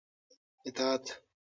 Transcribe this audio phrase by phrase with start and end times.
[0.65, 1.05] اطاعت